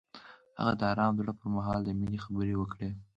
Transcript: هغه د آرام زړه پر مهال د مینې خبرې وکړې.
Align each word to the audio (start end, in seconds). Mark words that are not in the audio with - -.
هغه 0.59 0.73
د 0.79 0.81
آرام 0.91 1.11
زړه 1.19 1.33
پر 1.39 1.47
مهال 1.55 1.79
د 1.83 1.89
مینې 1.99 2.19
خبرې 2.25 2.53
وکړې. 2.57 2.89